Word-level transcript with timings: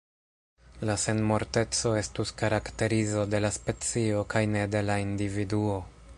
La 0.89 0.95
senmorteco 1.01 1.93
estus 1.99 2.33
karakterizo 2.41 3.27
de 3.35 3.45
la 3.47 3.55
specio 3.61 4.27
kaj 4.35 4.43
ne 4.57 4.69
de 4.77 4.83
la 4.89 4.99
individuo. 5.07 5.81